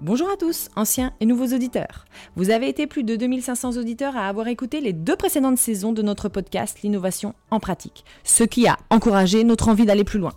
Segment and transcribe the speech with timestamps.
[0.00, 2.04] Bonjour à tous, anciens et nouveaux auditeurs.
[2.36, 6.02] Vous avez été plus de 2500 auditeurs à avoir écouté les deux précédentes saisons de
[6.02, 10.34] notre podcast L'innovation en pratique, ce qui a encouragé notre envie d'aller plus loin.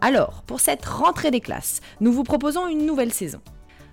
[0.00, 3.40] Alors, pour cette rentrée des classes, nous vous proposons une nouvelle saison.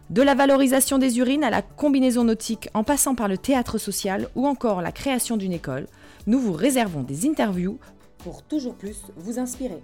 [0.09, 4.27] De la valorisation des urines à la combinaison nautique en passant par le théâtre social
[4.33, 5.85] ou encore la création d'une école,
[6.25, 7.77] nous vous réservons des interviews
[8.17, 9.83] pour toujours plus vous inspirer.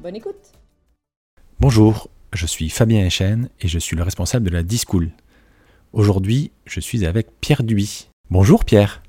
[0.00, 0.52] Bonne écoute
[1.60, 5.10] Bonjour, je suis Fabien Echen et je suis le responsable de la Discool.
[5.92, 8.08] Aujourd'hui, je suis avec Pierre Duy.
[8.30, 9.02] Bonjour Pierre.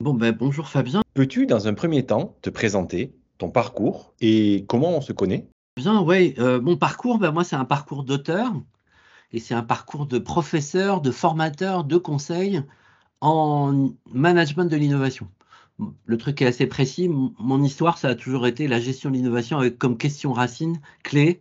[0.00, 1.02] Bon ben bonjour Fabien.
[1.14, 5.46] Peux-tu dans un premier temps te présenter ton parcours et comment on se connaît?
[5.76, 6.34] Bien, ouais.
[6.38, 8.52] Euh, mon parcours, ben, moi c'est un parcours d'auteur
[9.32, 12.62] et c'est un parcours de professeur, de formateur, de conseil
[13.20, 15.28] en management de l'innovation.
[16.06, 17.08] Le truc est assez précis.
[17.08, 21.40] Mon histoire, ça a toujours été la gestion de l'innovation avec comme question racine, clé,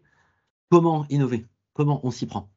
[0.70, 2.49] comment innover, comment on s'y prend?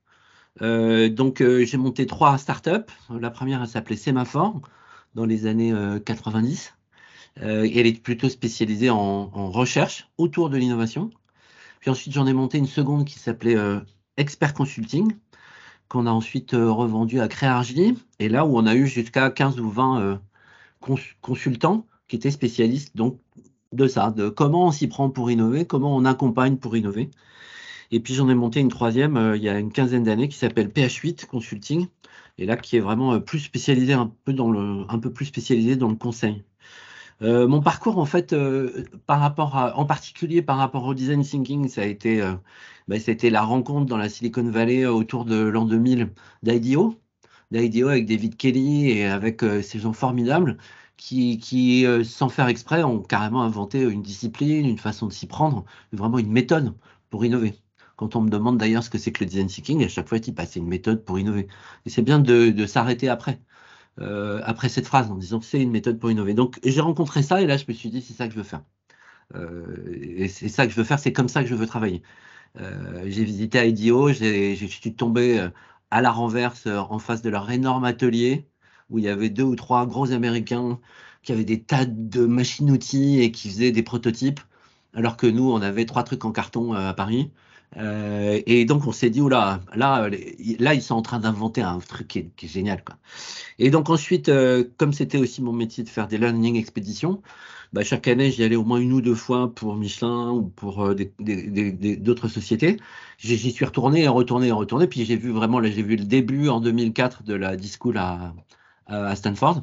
[0.62, 2.90] Euh, donc, euh, j'ai monté trois startups.
[3.10, 4.60] La première, elle s'appelait Sémaphore
[5.14, 6.74] dans les années 90.
[7.42, 11.10] Euh, elle est plutôt spécialisée en, recherche autour de l'innovation.
[11.80, 13.56] Puis ensuite, j'en ai monté une seconde qui s'appelait
[14.16, 15.14] Expert Consulting,
[15.88, 17.96] qu'on a ensuite revendu à Créargy.
[18.18, 20.20] Et là où on a eu jusqu'à 15 ou 20
[21.22, 22.94] consultants qui étaient spécialistes
[23.72, 27.10] de ça, de comment on s'y prend pour innover, comment on accompagne pour innover.
[27.90, 30.36] Et puis j'en ai monté une troisième euh, il y a une quinzaine d'années qui
[30.38, 31.88] s'appelle PH8 Consulting,
[32.38, 35.26] et là qui est vraiment euh, plus spécialisé un peu dans le, un peu plus
[35.26, 36.44] spécialisé dans le conseil.
[37.22, 38.34] Euh, mon parcours, en fait,
[39.06, 42.22] par rapport à, en particulier par rapport au design thinking, ça a été,
[42.88, 46.10] bah, la rencontre dans la Silicon Valley autour de l'an 2000
[46.42, 46.96] d'IDEO,
[47.50, 50.56] d'IDEO avec David Kelly et avec ces gens formidables
[50.96, 56.18] qui sans faire exprès, ont carrément inventé une discipline, une façon de s'y prendre, vraiment
[56.18, 56.74] une méthode
[57.10, 57.54] pour innover.
[58.00, 60.16] Quand on me demande d'ailleurs ce que c'est que le design thinking, à chaque fois,
[60.16, 61.48] je dis, bah, c'est une méthode pour innover.
[61.84, 63.42] Et c'est bien de, s'arrêter après,
[64.00, 66.32] euh, après cette phrase, en disant que c'est une méthode pour innover.
[66.32, 68.44] Donc, j'ai rencontré ça et là, je me suis dit, c'est ça que je veux
[68.44, 68.62] faire.
[69.34, 69.76] Euh,
[70.16, 72.02] et c'est ça que je veux faire, c'est comme ça que je veux travailler.
[72.60, 75.50] Euh, j'ai visité IDEO, je suis tombé
[75.90, 78.48] à la renverse en face de leur énorme atelier
[78.90, 80.80] où il y avait deux ou trois gros Américains
[81.22, 84.40] qui avaient des tas de machines-outils et qui faisaient des prototypes,
[84.94, 87.30] alors que nous, on avait trois trucs en carton à Paris.
[87.76, 90.08] Euh, et donc on s'est dit, oula, là,
[90.58, 92.82] là, ils sont en train d'inventer un truc qui est, génial.
[92.84, 92.96] Quoi.
[93.58, 97.22] Et donc ensuite, euh, comme c'était aussi mon métier de faire des learning expéditions,
[97.72, 100.84] bah, chaque année, j'y allais au moins une ou deux fois pour Michelin ou pour
[100.84, 102.78] euh, d'autres sociétés.
[103.18, 104.86] J'y suis retourné et retourné et retourné.
[104.88, 108.34] Puis j'ai vu vraiment, là, j'ai vu le début en 2004 de la Discool à,
[108.86, 109.62] à Stanford.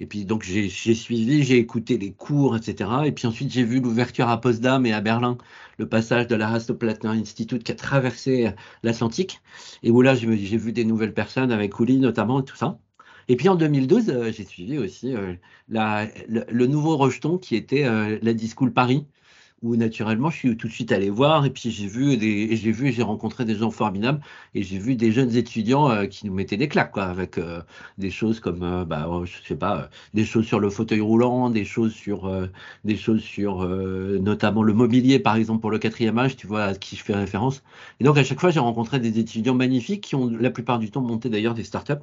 [0.00, 2.90] Et puis donc j'ai suivi, j'ai écouté les cours, etc.
[3.06, 5.38] Et puis ensuite j'ai vu l'ouverture à Potsdam et à Berlin,
[5.78, 9.40] le passage de la Plattner Institute qui a traversé l'Atlantique,
[9.82, 12.78] et où là j'ai vu des nouvelles personnes avec Uli notamment et tout ça.
[13.28, 15.34] Et puis en 2012, euh, j'ai suivi aussi euh,
[15.68, 19.06] le, nouveau rejeton qui était euh, la Discool Paris,
[19.62, 22.70] où naturellement je suis tout de suite allé voir et puis j'ai vu des j'ai
[22.70, 24.20] vu j'ai rencontré des gens formidables
[24.54, 27.60] et j'ai vu des jeunes étudiants euh, qui nous mettaient des claques quoi avec euh,
[27.98, 31.64] des choses comme euh, bah je sais pas des choses sur le fauteuil roulant des
[31.64, 32.30] choses sur
[32.84, 36.74] des choses sur notamment le mobilier par exemple pour le quatrième âge tu vois à
[36.74, 37.62] qui je fais référence.
[38.00, 40.90] Et donc à chaque fois j'ai rencontré des étudiants magnifiques qui ont la plupart du
[40.90, 41.94] temps monté d'ailleurs des startups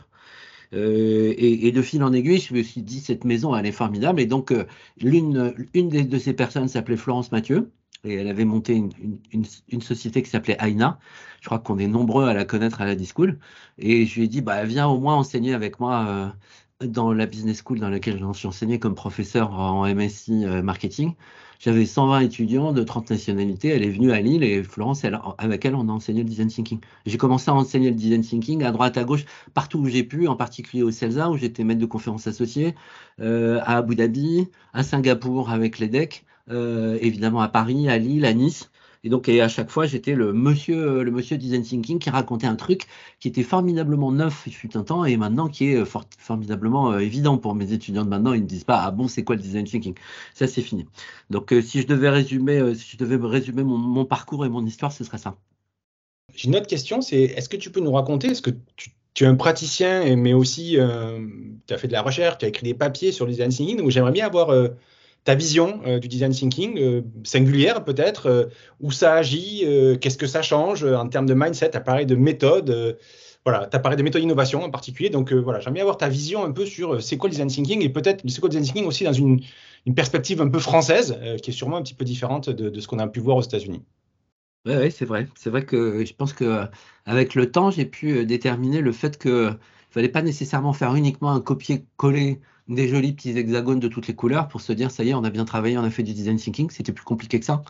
[0.73, 4.19] euh, et, de fil en aiguille, je me suis dit, cette maison, elle est formidable.
[4.21, 4.65] Et donc, euh,
[4.99, 7.71] l'une une de ces personnes s'appelait Florence Mathieu.
[8.03, 8.91] Et elle avait monté une,
[9.31, 10.99] une, société qui s'appelait Aina.
[11.41, 13.39] Je crois qu'on est nombreux à la connaître à la Discool.
[13.79, 16.33] Et je lui ai dit, bah, viens au moins enseigner avec moi
[16.81, 21.15] euh, dans la business school dans laquelle j'en suis enseigné comme professeur en MSI marketing.
[21.59, 23.69] J'avais 120 étudiants de 30 nationalités.
[23.69, 26.47] Elle est venue à Lille et Florence, elle, avec elle, on a enseigné le design
[26.47, 26.79] thinking.
[27.05, 30.27] J'ai commencé à enseigner le design thinking à droite, à gauche, partout où j'ai pu,
[30.27, 32.75] en particulier au CELSA, où j'étais maître de conférences associé,
[33.21, 38.33] euh, à Abu Dhabi, à Singapour avec l'EDEC, euh, évidemment à Paris, à Lille, à
[38.33, 38.69] Nice.
[39.05, 42.55] Et donc, à chaque fois, j'étais le monsieur, le monsieur design thinking qui racontait un
[42.55, 42.87] truc
[43.19, 45.83] qui était formidablement neuf, il fut un temps, et maintenant qui est
[46.17, 48.33] formidablement euh, évident pour mes étudiants de maintenant.
[48.33, 49.93] Ils ne disent pas, ah bon, c'est quoi le design thinking?
[50.33, 50.87] Ça, c'est fini.
[51.29, 54.65] Donc, euh, si je devais résumer, euh, si je devais résumer mon, parcours et mon
[54.65, 55.37] histoire, ce serait ça.
[56.33, 59.27] J'ai une autre question, c'est est-ce que tu peux nous raconter, est-ce que tu, es
[59.27, 60.77] un praticien, mais aussi
[61.67, 63.77] tu as fait de la recherche, tu as écrit des papiers sur le design thinking,
[63.77, 64.49] donc j'aimerais bien avoir
[65.25, 68.45] ta vision euh, du design thinking, euh, singulière peut-être, euh,
[68.79, 69.65] où ça agit,
[69.99, 72.97] qu'est-ce que ça change en termes de mindset, parlé de méthode,
[73.43, 76.51] voilà, tu parlé de méthode d'innovation en particulier, donc voilà, j'aimerais avoir ta vision un
[76.51, 79.03] peu sur c'est quoi le design thinking et peut-être c'est quoi le design thinking aussi
[79.03, 79.41] dans une,
[79.95, 83.07] perspective un peu française, qui est sûrement un petit peu différente de, ce qu'on a
[83.07, 83.83] pu voir aux États-Unis.
[84.65, 85.27] Oui, c'est vrai.
[85.35, 86.63] C'est vrai que je pense que
[87.05, 89.51] avec le temps, j'ai pu déterminer le fait que
[89.91, 94.47] fallait pas nécessairement faire uniquement un copier-coller des jolis petits hexagones de toutes les couleurs
[94.47, 96.37] pour se dire ça y est, on a bien travaillé, on a fait du design
[96.37, 96.69] thinking.
[96.69, 97.63] C'était plus compliqué que ça.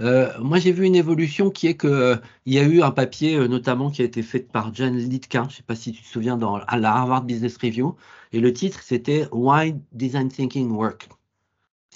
[0.00, 2.16] Euh, moi, j'ai vu une évolution qui est que euh,
[2.46, 5.48] y a eu un papier euh, notamment qui a été fait par Jan Litka, je
[5.48, 7.94] ne sais pas si tu te souviens, dans à la Harvard Business Review,
[8.32, 11.08] et le titre c'était Why Design Thinking Work.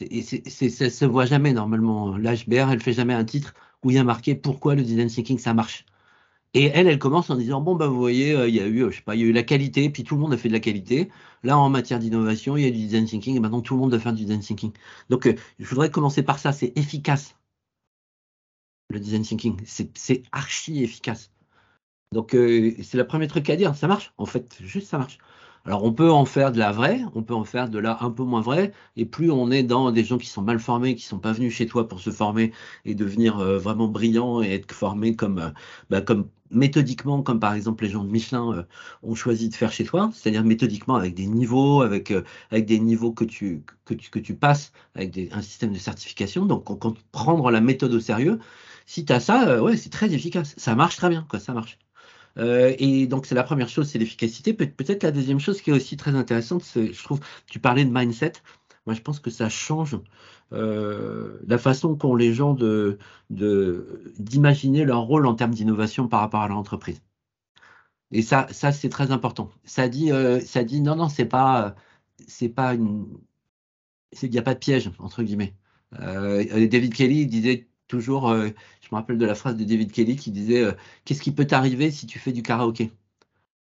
[0.01, 2.17] Et ça se voit jamais normalement.
[2.19, 5.39] L'HBR, elle fait jamais un titre où il y a marqué pourquoi le design thinking
[5.39, 5.87] ça marche.
[6.55, 8.97] Et elle, elle commence en disant bon ben vous voyez, il y a eu, je
[8.97, 10.55] sais pas, il y a eu la qualité, puis tout le monde a fait de
[10.55, 11.11] la qualité.
[11.43, 13.91] Là, en matière d'innovation, il y a du design thinking, et maintenant tout le monde
[13.91, 14.73] doit faire du design thinking.
[15.11, 15.29] Donc,
[15.59, 16.53] je voudrais commencer par ça.
[16.53, 17.37] C'est efficace
[18.91, 19.61] le design thinking.
[19.67, 21.31] C'est archi efficace.
[22.13, 23.75] Donc, euh, c'est le premier truc à dire.
[23.75, 25.19] Ça marche, en fait, juste ça marche.
[25.67, 28.11] Alors, on peut en faire de la vraie, on peut en faire de la un
[28.11, 31.05] peu moins vraie, et plus on est dans des gens qui sont mal formés, qui
[31.05, 32.53] sont pas venus chez toi pour se former
[32.85, 35.51] et devenir euh, vraiment brillants et être formés comme, euh,
[35.91, 38.67] bah, comme méthodiquement, comme par exemple les gens de Michelin
[39.03, 42.13] ont choisi de faire chez toi, c'est-à-dire méthodiquement avec des niveaux, avec,
[42.53, 46.47] des niveaux que tu, que tu, que tu passes, avec un système de certification.
[46.47, 48.39] Donc, on, prendre la méthode au sérieux,
[48.87, 50.55] si tu as ça, euh, ouais, c'est très efficace.
[50.57, 51.79] Ça marche très bien, quoi, ça marche.
[52.39, 54.53] Euh, et donc, c'est la première chose, c'est l'efficacité.
[54.55, 57.91] peut-être la deuxième chose qui est aussi très intéressante, c'est, je trouve, tu parlais de
[57.93, 58.33] mindset.
[58.87, 59.99] Moi, je pense que ça change
[60.53, 62.57] euh, la façon qu'ont les gens
[63.31, 67.03] d'imaginer leur rôle en termes d'innovation par rapport à l'entreprise.
[68.13, 69.51] Et ça, ça c'est très important.
[69.65, 70.11] Ça dit,
[70.45, 71.75] ça dit non, non, c'est pas,
[72.29, 73.07] c'est pas une,
[74.23, 75.55] il n'y a pas de piège entre guillemets.
[75.93, 78.49] David Kelly disait toujours, euh,
[78.83, 80.73] je me rappelle de la phrase de David Kelly qui disait euh,
[81.05, 82.93] Qu'est-ce qui peut t'arriver si tu fais du karaoké?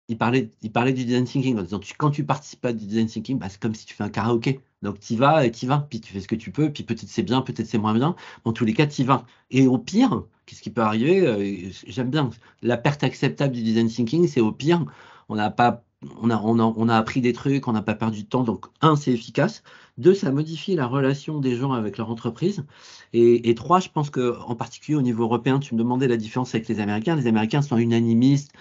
[0.10, 0.51] Il parlait,
[0.94, 3.74] du design thinking en disant Quand tu participes à du design thinking, bah, c'est comme
[3.75, 4.60] si tu fais un karaoké.
[4.81, 7.07] Donc tu vas et tu vas, puis tu fais ce que tu peux, puis peut-être
[7.07, 8.15] c'est bien, peut-être c'est moins bien.
[8.44, 9.25] Dans tous les cas, tu vas.
[9.50, 11.25] Et au pire, qu'est-ce qui peut arriver?
[11.25, 12.30] Euh, J'aime bien.
[12.62, 14.86] La perte acceptable du design thinking, c'est au pire,
[15.30, 15.86] on n'a pas
[16.21, 18.44] on a, on, a, appris des trucs, on n'a pas perdu de temps.
[18.44, 19.63] Donc, un, c'est efficace.
[19.97, 22.65] Deux, ça modifie la relation des gens avec leur entreprise.
[23.13, 26.67] Et, trois, je pense qu'en particulier au niveau européen, tu me demandais la différence avec
[26.67, 27.15] les Américains.
[27.15, 28.51] Les Américains sont unanimistes,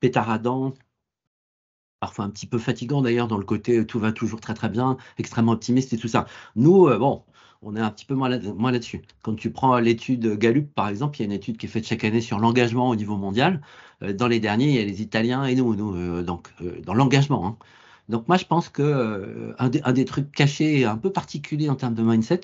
[0.00, 0.74] pétaradants,
[2.00, 4.96] parfois un petit peu fatigants d'ailleurs dans le côté tout va toujours très très bien,
[5.18, 6.26] extrêmement optimiste et tout ça.
[6.56, 7.24] Nous, euh, bon,
[7.62, 8.38] on est un petit peu moins, là,
[8.78, 11.68] dessus Quand tu prends l'étude Gallup, par exemple, il y a une étude qui est
[11.68, 13.60] faite chaque année sur l'engagement au niveau mondial.
[14.02, 16.80] Euh, dans les derniers, il y a les Italiens et nous, nous euh, donc euh,
[16.82, 17.46] dans l'engagement.
[17.46, 17.56] Hein.
[18.08, 21.94] Donc moi, je pense que un, des, trucs cachés et un peu particuliers en termes
[21.94, 22.40] de mindset,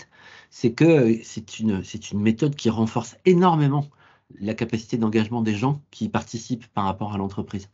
[0.50, 1.82] c'est que c'est une
[2.14, 3.86] méthode qui renforce énormément
[4.40, 7.70] la capacité d'engagement des gens qui participent par rapport à l'entreprise.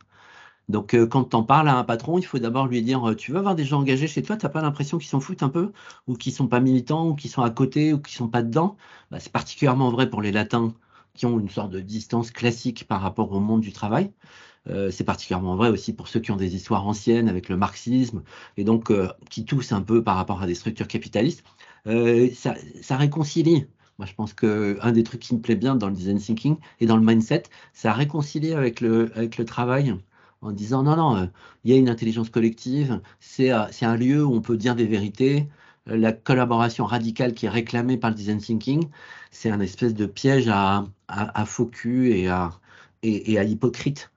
[0.71, 3.15] Donc, euh, quand tu en parles à un patron, il faut d'abord lui dire euh,
[3.15, 5.43] Tu veux avoir des gens engagés chez toi, tu n'as pas l'impression qu'ils s'en foutent
[5.43, 5.71] un peu,
[6.07, 8.29] ou qu'ils ne sont pas militants, ou qu'ils sont à côté, ou qu'ils ne sont
[8.29, 8.77] pas dedans?
[9.11, 10.73] Bah, C'est particulièrement vrai pour les latins
[11.13, 14.11] qui ont une sorte de distance classique par rapport au monde du travail.
[14.69, 18.23] Euh, c'est particulièrement vrai aussi pour ceux qui ont des histoires anciennes avec le marxisme,
[18.57, 18.91] et donc
[19.29, 21.43] qui toussent un peu par rapport à des structures capitalistes.
[21.85, 23.67] Ça, réconcilie.
[23.99, 26.85] Moi, je pense qu'un des trucs qui me plaît bien dans le design thinking et
[26.85, 27.43] dans le mindset,
[27.73, 29.95] ça réconcilie avec avec le travail
[30.41, 31.25] en disant non, non, euh,
[31.63, 34.85] il y a une intelligence collective, c'est euh, un lieu où on peut dire des
[34.85, 35.47] vérités.
[35.89, 38.89] Euh, la collaboration radicale qui est réclamée par le design thinking,
[39.31, 42.51] c'est un espèce de piège à, à, faux cul et à,
[43.03, 44.11] et, hypocrite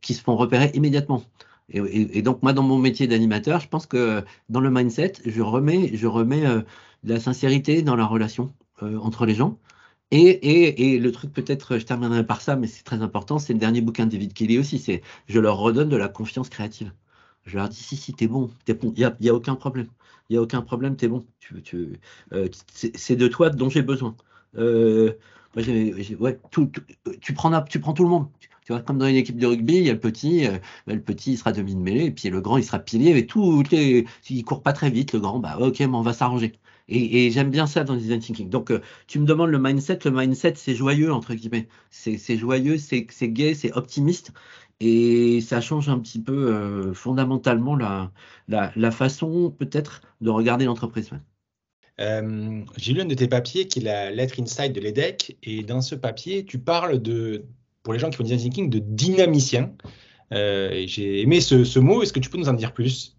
[0.00, 1.24] qui se font repérer immédiatement.
[1.70, 5.90] Et, donc, moi, dans mon métier d'animateur, je pense que dans le mindset, je remets,
[5.96, 6.64] je remets de
[7.14, 9.58] la sincérité dans la relation entre les gens.
[10.16, 13.80] Et, le truc, peut-être, je terminerai par ça, mais c'est très important, c'est le dernier
[13.80, 16.92] bouquin de David Kelly aussi, c'est je leur redonne de la confiance créative.
[17.46, 19.88] Je leur dis, si, si, t'es bon, il n'y a, a, aucun problème.
[20.28, 21.26] Il n'y a aucun problème, t'es bon.
[22.32, 24.14] Euh, c'est de toi dont j'ai besoin.
[24.56, 25.14] Euh,
[25.56, 26.70] ouais, tout,
[27.20, 28.28] tu, prends, tu prends tout le monde.
[28.64, 31.00] Tu vois, comme dans une équipe de rugby, il y a le petit, euh, le
[31.00, 33.62] petit il sera demi de mêlée, et puis le grand il sera pilier, et tout,
[33.70, 36.54] les, il court pas très vite, le grand, bah ok, mais on va s'arranger.
[36.88, 38.50] Et, j'aime bien ça dans le design thinking.
[38.50, 40.00] Donc, euh, tu me demandes le mindset.
[40.04, 41.68] Le mindset, c'est joyeux, entre guillemets.
[41.90, 44.32] C'est joyeux, c'est gai, c'est optimiste.
[44.80, 48.12] Et ça change un petit peu euh, fondamentalement la,
[48.48, 51.10] la, façon, peut-être, de regarder l'entreprise.
[52.00, 55.38] Euh, j'ai lu un de tes papiers qui est la lettre inside de l'EDEC.
[55.42, 57.46] Et dans ce papier, tu parles de,
[57.82, 59.74] pour les gens qui font design thinking, de dynamicien.
[60.30, 62.02] j'ai aimé ce, ce mot.
[62.02, 63.13] Est-ce que tu peux nous en dire plus?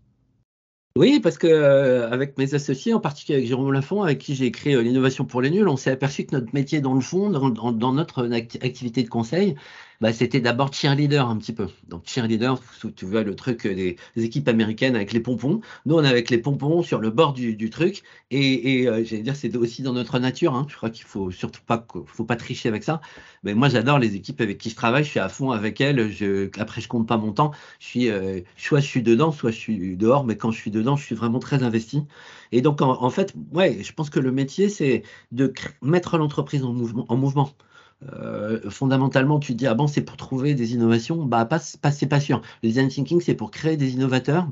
[0.97, 4.49] Oui, parce que euh, avec mes associés, en particulier avec Jérôme Lafont, avec qui j'ai
[4.51, 7.29] créé euh, l'innovation pour les nuls, on s'est aperçu que notre métier dans le fond,
[7.29, 8.29] dans, notre
[8.61, 9.55] activité de conseil,
[10.01, 11.67] bah, c'était d'abord cheerleader un petit peu.
[11.87, 12.59] Donc cheerleader,
[12.95, 15.61] tu vois le truc des, équipes américaines avec les pompons.
[15.85, 18.03] Nous, on est avec les pompons sur le bord du, truc.
[18.31, 20.55] Et, euh, j'allais dire, c'est aussi dans notre nature.
[20.55, 20.65] Hein.
[20.69, 23.01] Je crois qu'il faut surtout pas, faut pas tricher avec ça.
[23.43, 25.03] Mais moi, j'adore les équipes avec qui je travaille.
[25.03, 26.11] Je suis à fond avec elles.
[26.57, 27.51] Après, je compte pas mon temps.
[27.79, 30.25] Je suis, euh, soit je suis dedans, soit je suis dehors.
[30.25, 32.03] Mais quand je suis dedans, je suis vraiment très investi.
[32.51, 36.63] Et donc, en, fait, ouais, je pense que le métier, c'est de mettre l'entreprise.
[36.63, 37.55] En mouvement.
[38.03, 42.07] Euh, fondamentalement, tu dis, ah bon, c'est pour trouver des innovations Bah, pas, pas c'est
[42.07, 42.41] pas sûr.
[42.63, 44.47] Le design thinking, c'est pour créer des innovateurs.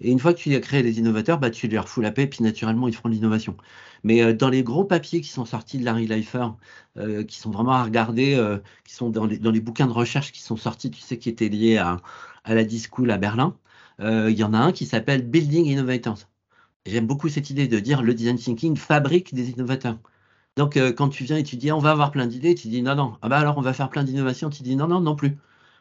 [0.00, 2.26] Et une fois que tu as créé des innovateurs, bah, tu leur fous la paix,
[2.26, 3.56] puis naturellement, ils feront l'innovation.
[4.04, 6.46] Mais euh, dans les gros papiers qui sont sortis de Larry Leifer,
[6.98, 10.42] euh, qui sont vraiment à regarder, qui sont dans les, les, bouquins de recherche qui
[10.42, 11.98] sont sortis, tu sais, qui étaient liés à,
[12.44, 13.56] à la D-School à Berlin,
[14.00, 16.18] il y en a un qui s'appelle Building Innovators.
[16.86, 19.98] J'aime beaucoup cette idée de dire le design thinking fabrique des innovateurs.
[20.56, 22.82] Donc, euh, quand tu viens et tu dis on va avoir plein d'idées, tu dis
[22.82, 23.16] non, non.
[23.22, 25.38] Ah bah alors on va faire plein d'innovations, tu dis non, non, non plus.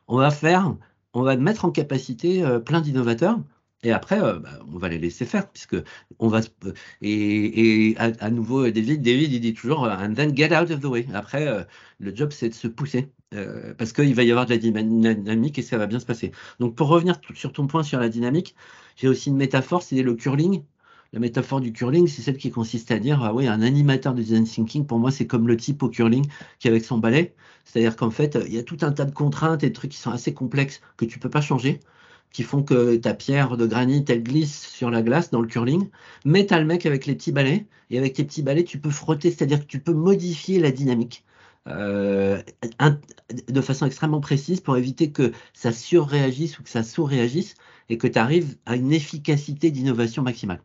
[0.08, 0.76] On va faire,
[1.14, 3.40] on va mettre en capacité euh, plein d'innovateurs.
[3.84, 5.76] Et après, euh, bah, on va les laisser faire, puisque
[6.20, 6.42] on va.
[7.02, 11.08] Et, à, nouveau, David, David, il dit toujours and then get out of the way.
[11.14, 11.66] Après,
[12.00, 13.12] le job, c'est de se pousser,
[13.78, 16.32] parce qu'il va y avoir de la dynamique et ça va bien se passer.
[16.60, 18.56] Donc, pour revenir sur ton point sur la dynamique,
[18.96, 20.64] j'ai aussi une métaphore, c'est le curling
[21.14, 24.22] la métaphore du curling, c'est celle qui consiste à dire, ah oui, un animateur de
[24.22, 26.26] design thinking, pour moi, c'est comme le type au curling
[26.60, 27.34] qui est avec son balai.
[27.66, 29.98] C'est-à-dire qu'en fait, il y a tout un tas de contraintes et de trucs qui
[29.98, 31.82] sont assez complexes que tu peux pas changer,
[32.32, 35.90] qui font que ta pierre de granit, elle glisse sur la glace dans le curling.
[36.26, 38.90] Mais tu le mec avec les petits balais, et avec tes petits balais, tu peux
[38.90, 41.26] frotter, c'est-à-dire que tu peux modifier la dynamique.
[41.68, 42.42] Euh,
[43.48, 47.56] de façon extrêmement précise pour éviter que ça surréagisse ou que ça sous-réagisse
[47.90, 50.64] et que tu arrives à une efficacité d'innovation maximale.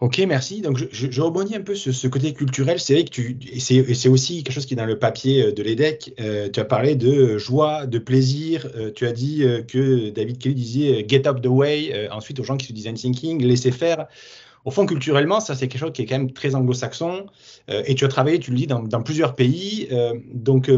[0.00, 0.60] Ok, merci.
[0.60, 2.78] Donc, je, rebondis un peu sur ce côté culturel.
[2.78, 5.60] C'est vrai que tu, c'est aussi quelque chose qui est dans le papier euh, de
[5.60, 6.14] l'EDEC.
[6.20, 8.68] Euh, tu as parlé de joie, de plaisir.
[8.76, 12.08] Euh, tu as dit que David Kelly disait get up the way.
[12.12, 14.06] ensuite, aux gens qui se design thinking, laisser faire.
[14.64, 17.26] Au fond, culturellement, ça, c'est quelque chose qui est quand même très anglo-saxon.
[17.68, 19.88] et tu as travaillé, tu le dis, dans, dans plusieurs pays.
[20.32, 20.70] donc,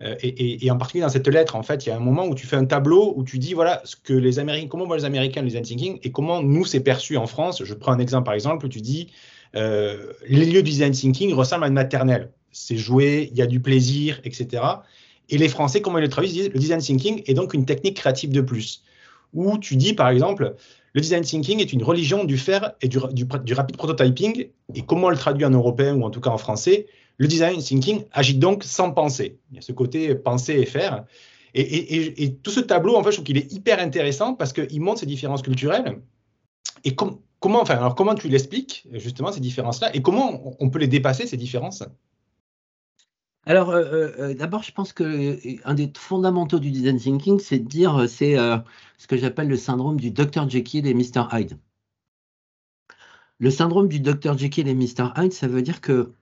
[0.00, 2.34] euh, et, en particulier dans cette lettre, en fait, il y a un moment où
[2.34, 5.04] tu fais un tableau où tu dis voilà ce que les Américains, comment voient les
[5.04, 7.64] Américains le design thinking et comment nous c'est perçu en France.
[7.64, 9.08] Je prends un exemple par exemple, tu dis
[9.56, 12.30] euh, les lieux du design thinking ressemblent à une maternelle.
[12.52, 14.62] C'est joué, il y a du plaisir, etc.
[15.30, 17.96] Et les Français, comment ils le traduisent, disent le design thinking est donc une technique
[17.96, 18.84] créative de plus.
[19.34, 20.54] Ou tu dis par exemple
[20.94, 24.48] le design thinking est une religion du faire et du, du, du rapid prototyping.
[24.74, 26.86] Et comment on le traduit en européen ou en tout cas en français?
[27.18, 29.38] Le design thinking agit donc sans penser.
[29.50, 31.04] Il y a ce côté penser et faire.
[31.54, 35.00] Et, tout ce tableau, en fait, je trouve qu'il est hyper intéressant parce qu'il montre
[35.00, 36.00] ces différences culturelles.
[36.84, 37.20] Et comment,
[37.60, 41.36] enfin, alors comment tu l'expliques, justement, ces différences-là Et comment on peut les dépasser, ces
[41.36, 41.82] différences?
[43.46, 47.66] Alors, euh, euh, euh, d'abord, je pense qu'un des fondamentaux du design thinking, c'est de
[47.66, 50.48] dire, c'est ce que j'appelle le syndrome du Dr.
[50.48, 51.28] Jekyll et Mr.
[51.32, 51.58] Hyde.
[53.38, 54.36] Le syndrome du Dr.
[54.36, 55.12] Jekyll et Mr.
[55.16, 56.12] Hyde, ça veut dire que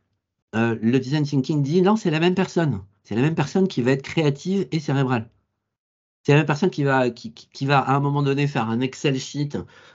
[0.56, 2.80] euh, le design thinking dit non, c'est la même personne.
[3.04, 5.30] C'est la même personne qui va être créative et cérébrale.
[6.24, 6.98] C'est la même personne qui va,
[7.78, 9.50] à un moment donné faire un Excel sheet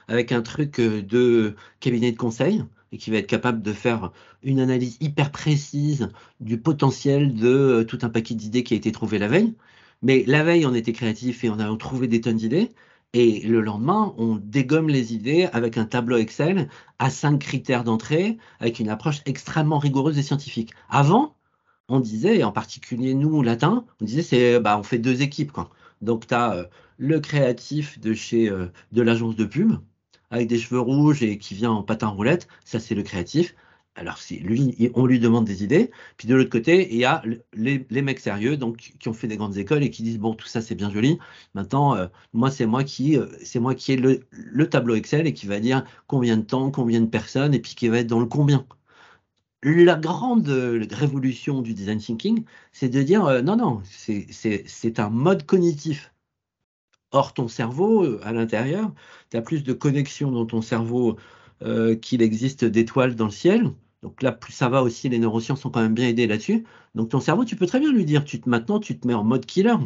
[0.08, 4.12] avec un truc euh, de cabinet de conseil et qui va être capable de faire
[4.42, 6.08] une analyse hyper précise
[6.40, 9.54] du potentiel de euh, tout un paquet d'idées qui a été trouvé la veille.
[10.02, 12.70] Mais la veille, on était créatif et on a trouvé des tonnes d'idées.
[13.14, 18.38] Et le lendemain, on dégomme les idées avec un tableau Excel à cinq critères d'entrée,
[18.58, 20.72] avec une approche extrêmement rigoureuse et scientifique.
[20.88, 21.36] Avant,
[21.88, 25.52] on disait, et en particulier nous, latins, on disait, c'est, bah, on fait deux équipes.
[26.00, 26.64] Donc, tu as euh,
[26.96, 29.74] le créatif de chez euh, de l'agence de pub,
[30.30, 33.54] avec des cheveux rouges et qui vient en patin roulette, ça c'est le créatif.
[33.94, 35.90] Alors, lui, on lui demande des idées.
[36.16, 37.22] Puis de l'autre côté, il y a
[37.52, 40.46] les, mecs sérieux, donc qui ont fait des grandes écoles et qui disent bon, tout
[40.46, 41.18] ça c'est bien joli.
[41.54, 45.34] Maintenant, euh, moi c'est moi qui, euh, c'est moi qui ai le, tableau Excel et
[45.34, 48.20] qui va dire combien de temps, combien de personnes, et puis qui va être dans
[48.20, 48.66] le combien.
[49.62, 55.44] La grande euh, révolution du design thinking, c'est de dire non, non, c'est un mode
[55.46, 56.12] cognitif.
[57.12, 58.92] Or, ton cerveau, à l'intérieur,
[59.30, 61.18] tu as plus de connexions dans ton cerveau
[62.00, 63.70] qu'il existe d'étoiles dans le ciel.
[64.02, 66.64] Donc là, plus ça va aussi, les neurosciences sont quand même bien aidées là-dessus.
[66.94, 69.14] Donc ton cerveau, tu peux très bien lui dire, tu te, maintenant, tu te mets
[69.14, 69.76] en mode killer,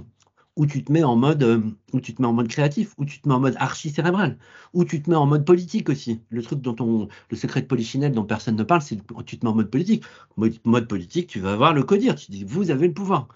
[0.56, 1.60] ou tu te mets en mode, euh,
[1.92, 4.38] ou tu te mets en mode créatif, ou tu te mets en mode archi cérébral,
[4.72, 6.20] ou tu te mets en mode politique aussi.
[6.30, 9.44] Le truc dont on, le secret de Polichinelle dont personne ne parle, c'est tu te
[9.44, 10.02] mets en mode politique.
[10.36, 12.14] Mode, politique, tu vas avoir le codir.
[12.14, 13.28] Tu dis, vous avez le pouvoir.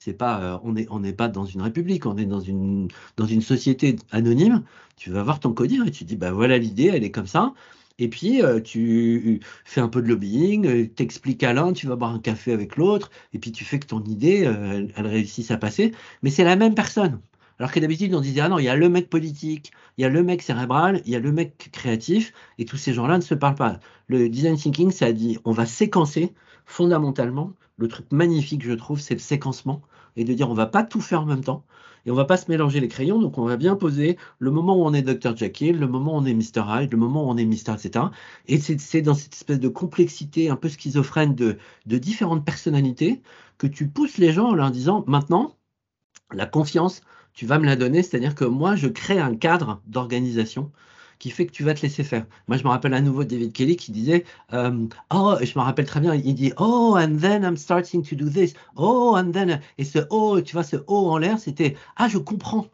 [0.00, 2.88] C'est pas, euh, on n'est on n'est pas dans une république, on est dans une,
[3.16, 4.64] dans une société anonyme.
[4.96, 7.54] Tu vas voir ton codir et tu dis, bah voilà l'idée, elle est comme ça.
[7.98, 11.94] Et puis, euh, tu fais un peu de lobbying, euh, t'expliques à l'un, tu vas
[11.96, 15.06] boire un café avec l'autre, et puis tu fais que ton idée, euh, elle, elle
[15.06, 15.92] réussisse à passer.
[16.22, 17.20] Mais c'est la même personne.
[17.58, 20.04] Alors que d'habitude, on disait, ah non, il y a le mec politique, il y
[20.04, 23.22] a le mec cérébral, il y a le mec créatif, et tous ces gens-là ne
[23.22, 23.78] se parlent pas.
[24.08, 26.32] Le design thinking, ça dit, on va séquencer
[26.66, 27.52] fondamentalement.
[27.76, 29.82] Le truc magnifique, je trouve, c'est le séquencement,
[30.16, 31.64] et de dire, on va pas tout faire en même temps,
[32.06, 34.76] et on va pas se mélanger les crayons, donc on va bien poser le moment
[34.76, 35.36] où on est Dr.
[35.36, 36.62] Jekyll, le moment où on est Mr.
[36.66, 37.74] Hyde, le moment où on est Mr.
[37.74, 38.06] etc.
[38.46, 41.56] Et c'est dans cette espèce de complexité un peu schizophrène de,
[41.86, 43.22] de différentes personnalités
[43.58, 45.56] que tu pousses les gens en leur disant, maintenant,
[46.32, 47.00] la confiance,
[47.32, 50.72] tu vas me la donner, c'est-à-dire que moi, je crée un cadre d'organisation
[51.18, 52.26] qui fait que tu vas te laisser faire.
[52.48, 55.86] Moi, je me rappelle à nouveau David Kelly qui disait, euh, oh, je me rappelle
[55.86, 59.60] très bien, il dit, oh, and then I'm starting to do this, oh, and then,
[59.78, 62.66] et ce oh, tu vois, ce oh en l'air, c'était, ah, je comprends.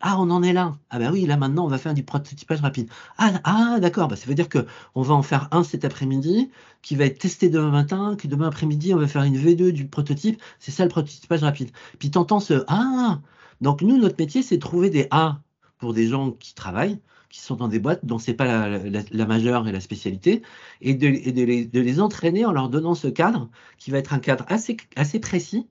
[0.00, 0.78] Ah, on en est là.
[0.90, 2.88] Ah ben oui, là maintenant, on va faire du prototypage rapide.
[3.18, 4.64] Ah, ah d'accord, bah, ça veut dire que
[4.94, 6.50] on va en faire un cet après-midi,
[6.82, 9.88] qui va être testé demain matin, que demain après-midi, on va faire une V2 du
[9.88, 10.40] prototype.
[10.60, 11.70] C'est ça le prototypage rapide.
[11.98, 13.18] Puis t'entends ce ah.
[13.60, 15.40] Donc nous, notre métier, c'est de trouver des A
[15.78, 19.68] pour des gens qui travaillent, qui sont dans des boîtes dont c'est pas la, majeure
[19.68, 20.42] et la spécialité,
[20.80, 24.18] et, de, les, de les entraîner en leur donnant ce cadre, qui va être un
[24.18, 25.68] cadre assez, assez précis,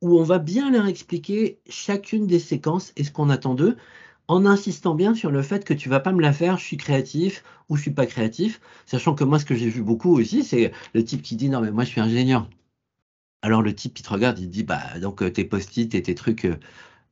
[0.00, 3.76] où on va bien leur expliquer chacune des séquences et ce qu'on attend d'eux,
[4.28, 6.76] en insistant bien sur le fait que tu vas pas me la faire, je suis
[6.76, 10.44] créatif ou je suis pas créatif, sachant que moi, ce que j'ai vu beaucoup aussi,
[10.44, 12.48] c'est le type qui dit non mais moi je suis ingénieur.
[13.42, 16.14] Alors le type qui te regarde, il dit bah donc euh, tes post-it et tes
[16.14, 16.58] trucs euh,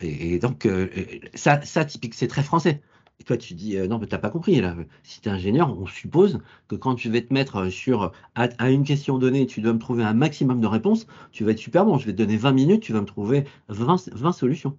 [0.00, 0.88] et, et donc euh,
[1.34, 2.82] ça ça typique c'est très français.
[3.18, 4.76] Et toi tu dis euh, non mais t'as pas compris là.
[5.02, 8.70] Si tu es ingénieur, on suppose que quand tu vas te mettre euh, sur à,
[8.70, 11.84] une question donnée, tu dois me trouver un maximum de réponses, tu vas être super
[11.84, 11.98] bon.
[11.98, 14.78] Je vais te donner 20 minutes, tu vas me trouver 20, 20 solutions.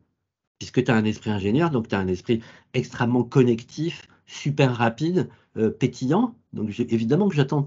[0.60, 2.41] Puisque tu as un esprit ingénieur, donc tu as un esprit
[2.74, 6.36] extrêmement connectif, super rapide, euh, pétillant.
[6.58, 7.66] Donc évidemment que j'attends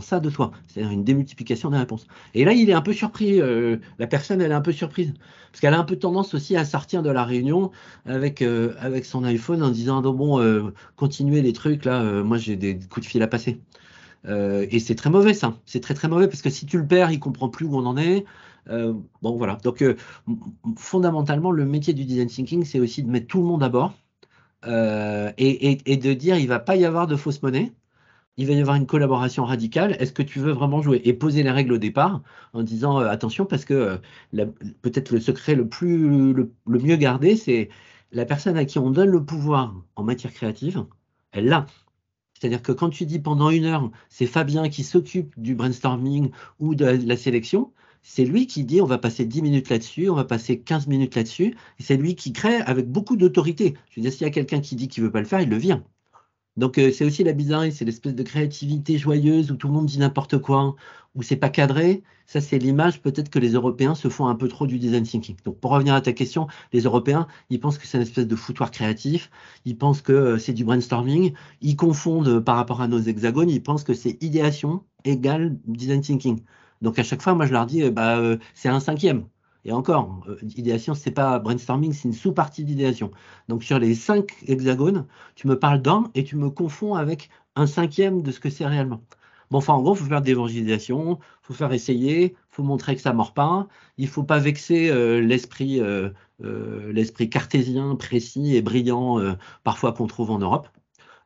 [0.00, 2.06] ça de toi, c'est-à-dire une démultiplication des réponses.
[2.34, 5.14] Et là, il est un peu surpris, euh, la personne, elle est un peu surprise,
[5.50, 7.70] parce qu'elle a un peu tendance aussi à sortir de la réunion
[8.04, 12.56] avec, euh, son iPhone en disant, non, bon, euh, continuez les trucs, là, moi j'ai
[12.56, 13.60] des coups de fil à passer.
[14.28, 17.10] Et c'est très mauvais ça, c'est très très mauvais parce que si tu le perds,
[17.10, 18.24] il comprend plus où on en est.
[19.22, 19.84] Bon voilà, donc
[20.76, 23.94] fondamentalement, le métier du design thinking, c'est aussi de mettre tout le monde à bord
[24.66, 27.72] et, et- et de dire il va pas y avoir de fausse monnaie,
[28.36, 29.96] il va y avoir une collaboration radicale.
[30.00, 33.08] Est-ce que tu veux vraiment jouer et poser les règles au départ en disant euh,
[33.08, 34.00] attention parce que
[34.34, 34.46] euh,
[34.82, 37.68] peut-être le secret le plus le, mieux gardé, c'est
[38.12, 40.86] la personne à qui on donne le pouvoir en matière créative,
[41.32, 41.66] elle l'a.
[42.38, 46.74] C'est-à-dire que quand tu dis pendant une heure, c'est Fabien qui s'occupe du brainstorming ou
[46.74, 50.24] de la, sélection, c'est lui qui dit on va passer 10 minutes là-dessus, on va
[50.24, 53.74] passer 15 minutes là-dessus, et c'est lui qui crée avec beaucoup d'autorité.
[53.90, 55.48] Je veux dire, s'il y a quelqu'un qui dit qu'il veut pas le faire, il
[55.48, 55.82] le vire.
[56.56, 59.86] Donc euh, c'est aussi la bizarrerie, c'est l'espèce de créativité joyeuse où tout le monde
[59.86, 60.74] dit n'importe quoi,
[61.14, 62.02] où c'est pas cadré.
[62.26, 65.36] Ça, c'est l'image peut-être que les Européens se font un peu trop du design thinking.
[65.44, 68.36] Donc pour revenir à ta question, les Européens, ils pensent que c'est une espèce de
[68.36, 69.30] foutoir créatif,
[69.64, 73.50] ils pensent que euh, c'est du brainstorming, ils confondent euh, par rapport à nos hexagones,
[73.50, 76.40] ils pensent que c'est idéation égale design thinking.
[76.82, 78.20] Donc à chaque fois, moi je leur dis, bah,
[78.54, 79.26] c'est un cinquième.
[79.64, 83.10] Et encore, euh, idéation, c'est pas brainstorming, c'est une sous-partie d'idéation.
[83.48, 87.66] Donc sur les cinq hexagones, tu me parles d'un et tu me confonds avec un
[87.66, 89.02] cinquième de ce que c'est réellement.
[89.50, 92.62] Bon, enfin, en gros, il faut faire de l'évangélisation, il faut faire essayer, il faut
[92.62, 96.08] montrer que ça mord pas, il faut pas vexer euh, l'esprit euh,
[96.44, 100.68] euh, l'esprit cartésien, précis et brillant, euh, parfois qu'on trouve en Europe,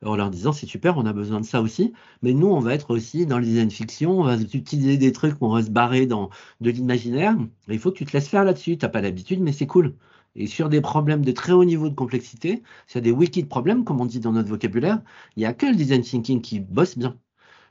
[0.04, 2.74] en leur disant c'est super, on a besoin de ça aussi, mais nous, on va
[2.74, 6.06] être aussi dans le design fiction, on va utiliser des trucs, on va se barrer
[6.06, 6.30] dans
[6.60, 7.36] de l'imaginaire,
[7.68, 9.94] il faut que tu te laisses faire là-dessus, t'as pas l'habitude, mais c'est cool.
[10.36, 14.00] Et sur des problèmes de très haut niveau de complexité, sur des wicked problèmes, comme
[14.00, 15.00] on dit dans notre vocabulaire,
[15.36, 17.16] il n'y a que le design thinking qui bosse bien.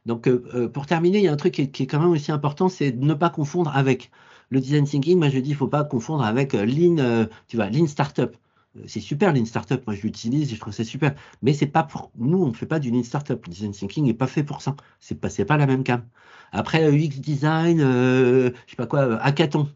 [0.06, 2.32] Donc, euh, euh, pour terminer, il y a un truc qui est, quand même aussi
[2.32, 4.12] important, c'est de ne pas confondre avec
[4.50, 5.18] le design thinking.
[5.18, 8.36] Moi, je dis, il faut pas confondre avec euh, lean, euh, tu vois, lean startup.
[8.78, 9.86] Euh, C'est super lean startup.
[9.88, 11.16] Moi, je l'utilise je trouve ça super.
[11.42, 13.46] Mais c'est pas pour nous, on ne fait pas du lean startup.
[13.46, 14.76] Le design thinking n'est pas fait pour ça.
[15.00, 16.06] C'est pas, c'est pas la même cam.
[16.52, 19.70] Après, euh, UX design, euh, je sais pas quoi, euh, hackathon.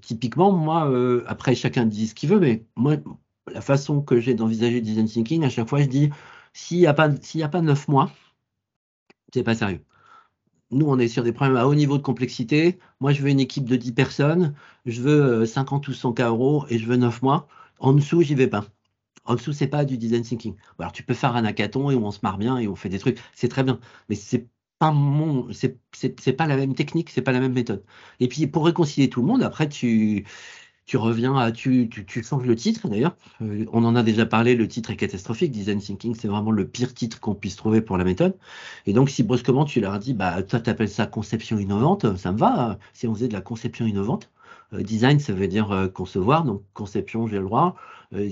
[0.00, 0.90] Typiquement, moi,
[1.26, 2.96] après, chacun dit ce qu'il veut, mais moi,
[3.52, 6.10] la façon que j'ai d'envisager le design thinking, à chaque fois, je dis,
[6.54, 7.08] s'il n'y a pas,
[7.60, 8.10] neuf mois,
[9.34, 9.80] c'est pas sérieux.
[10.70, 12.78] Nous, on est sur des problèmes à haut niveau de complexité.
[13.00, 14.54] Moi, je veux une équipe de 10 personnes,
[14.86, 17.46] je veux euh, 50 ou 100 K euros et je veux 9 mois.
[17.82, 18.64] En dessous, j'y vais pas.
[19.24, 20.54] En dessous, c'est pas du design thinking.
[20.78, 22.98] Alors, tu peux faire un hackathon et on se marre bien et on fait des
[23.00, 23.80] trucs, c'est très bien.
[24.08, 27.84] Mais c'est pas mon, c'est pas la même technique, c'est pas la même méthode.
[28.20, 30.24] Et puis, pour réconcilier tout le monde, après, tu,
[30.86, 33.16] tu reviens à, tu, tu, changes le titre d'ailleurs.
[33.42, 35.52] Euh, on en a déjà parlé, le titre est catastrophique.
[35.52, 38.36] Design thinking, c'est vraiment le pire titre qu'on puisse trouver pour la méthode.
[38.86, 42.32] Et donc, si brusquement tu leur dis, bah, toi, tu appelles ça conception innovante, ça
[42.32, 42.78] me va.
[42.92, 44.30] Si on faisait de la conception innovante,
[44.72, 47.76] design, ça veut dire euh, concevoir, donc conception, j'ai le droit.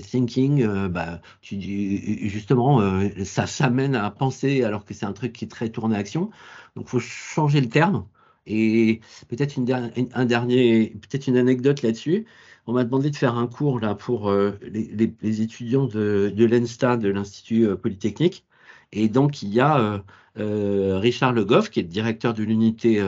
[0.03, 2.81] thinking, bah, justement,
[3.23, 6.29] ça s'amène à penser alors que c'est un truc qui est très tourné action.
[6.75, 8.05] Donc, faut changer le terme.
[8.47, 12.25] Et peut-être une, un dernier, peut-être une anecdote là-dessus.
[12.67, 17.09] On m'a demandé de faire un cours là pour euh, les, étudiants de, l'ENSTA, de
[17.09, 18.45] l'Institut euh, Polytechnique.
[18.91, 20.03] Et donc, il y a
[20.37, 23.01] euh, Richard Le Goff, qui est le directeur de l'unité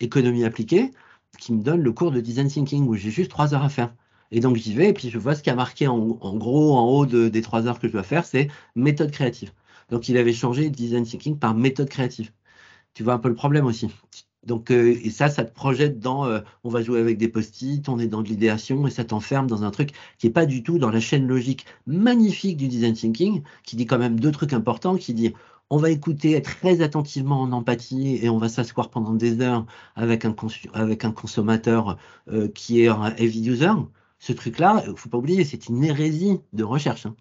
[0.00, 0.90] économie appliquée,
[1.38, 3.94] qui me donne le cours de design thinking où j'ai juste trois heures à faire.
[4.30, 6.86] Et donc, j'y vais et puis je vois ce qui a marqué en, gros, en
[6.88, 9.52] haut des trois heures que je dois faire, c'est méthode créative.
[9.90, 12.32] Donc, il avait changé design thinking par méthode créative.
[12.94, 13.88] Tu vois un peu le problème aussi.
[14.44, 17.88] Donc, euh, et ça, ça te projette dans, euh, on va jouer avec des post-it,
[17.88, 20.62] on est dans de l'idéation, et ça t'enferme dans un truc qui n'est pas du
[20.64, 24.52] tout dans la chaîne logique magnifique du design thinking, qui dit quand même deux trucs
[24.52, 25.32] importants, qui dit,
[25.72, 29.64] on va écouter très attentivement en empathie, et on va s'asseoir pendant des heures
[29.96, 30.36] avec un,
[30.74, 31.96] avec un consommateur
[32.28, 33.72] euh, qui est un heavy user.
[34.18, 37.06] Ce truc-là, il faut pas oublier, c'est une hérésie de recherche.
[37.06, 37.16] Hein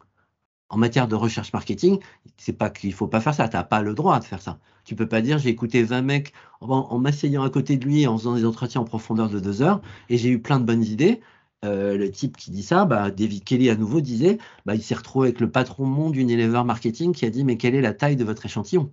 [0.72, 2.00] en matière de recherche marketing,
[2.38, 4.58] c'est pas qu'il faut pas faire ça, tu n'as pas le droit de faire ça.
[4.86, 8.18] Tu peux pas dire j'ai écouté 20 mecs en, m'asseyant à côté de lui, en
[8.18, 11.22] faisant des entretiens en profondeur de deux heures, et j'ai eu plein de bonnes idées.
[11.64, 14.96] Euh, le type qui dit ça, bah, David Kelly à nouveau disait, bah, il s'est
[14.96, 18.16] retrouvé avec le patron monde Unilever Marketing qui a dit mais quelle est la taille
[18.16, 18.90] de votre échantillon?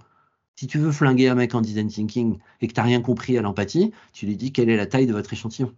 [0.57, 3.39] Si tu veux flinguer un mec en design thinking et que tu n'as rien compris
[3.39, 5.75] à l'empathie, tu lui dis quelle est la taille de votre échantillon?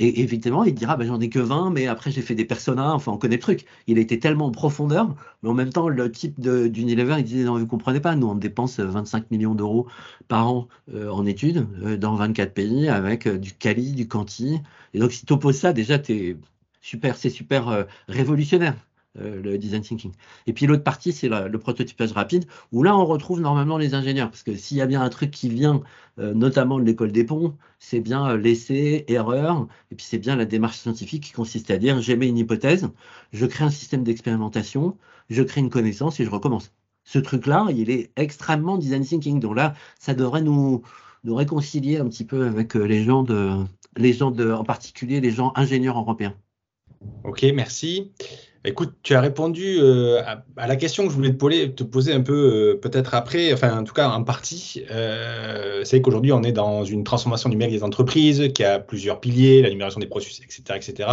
[0.00, 2.92] Et évidemment, il dira, bah, j'en ai que 20, mais après j'ai fait des personas,
[2.94, 3.66] enfin on connaît le truc.
[3.88, 7.44] Il a été tellement en profondeur, mais en même temps, le type d'Unilever, il disait,
[7.44, 9.88] non, vous ne comprenez pas, nous on dépense 25 millions d'euros
[10.28, 14.60] par an euh, en études euh, dans 24 pays avec euh, du Cali, du Canti.
[14.94, 16.36] Et donc si tu opposes ça, déjà, es
[16.80, 18.76] super, c'est super révolutionnaire.
[19.20, 20.12] Euh, le design thinking.
[20.46, 24.30] Et puis l'autre partie, c'est le prototypage rapide, où là, on retrouve normalement les ingénieurs,
[24.30, 25.80] parce que s'il y a bien un truc qui vient,
[26.18, 30.36] euh, notamment de l'école des ponts, c'est bien euh, l'essai, erreur, et puis c'est bien
[30.36, 32.88] la démarche scientifique qui consiste à dire, j'émets une hypothèse,
[33.32, 34.96] je crée un système d'expérimentation,
[35.30, 36.72] je crée une connaissance et je recommence.
[37.04, 39.40] Ce truc-là, il est extrêmement design thinking.
[39.40, 40.82] Donc là, ça devrait nous,
[41.24, 43.64] nous réconcilier un petit peu avec les gens de,
[43.96, 46.34] les gens de, en particulier les gens ingénieurs européens.
[47.24, 48.12] Ok, merci.
[48.64, 50.20] Écoute, tu as répondu euh,
[50.56, 51.32] à, la question que je voulais
[51.70, 52.34] te poser, un peu
[52.74, 54.84] euh, peut-être après, enfin en tout cas en partie.
[54.90, 59.62] Euh, c'est qu'aujourd'hui on est dans une transformation numérique des entreprises qui a plusieurs piliers,
[59.62, 61.08] la numération des processus, etc., etc.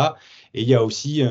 [0.55, 1.23] Et il y a aussi